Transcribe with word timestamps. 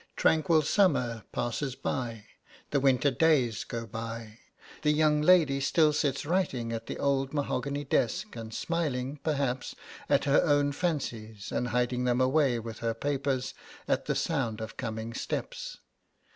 Tranquil 0.15 0.63
summer 0.63 1.25
passes 1.31 1.75
by, 1.75 2.25
the 2.71 2.79
winter 2.79 3.11
days 3.11 3.63
go 3.63 3.85
by; 3.85 4.39
the 4.81 4.89
young 4.89 5.21
lady 5.21 5.59
still 5.59 5.93
sits 5.93 6.25
writing 6.25 6.73
at 6.73 6.87
the 6.87 6.97
old 6.97 7.35
mahogany 7.35 7.83
desk, 7.83 8.35
and 8.35 8.51
smiling, 8.51 9.19
perhaps, 9.21 9.75
at 10.09 10.23
her 10.23 10.41
own 10.43 10.71
fancies, 10.71 11.51
and 11.51 11.67
hiding 11.67 12.05
them 12.05 12.19
away 12.19 12.57
with 12.57 12.79
her 12.79 12.95
papers 12.95 13.53
at 13.87 14.05
the 14.07 14.15
sound 14.15 14.59
of 14.59 14.75
coming 14.75 15.13
steps. 15.13 15.77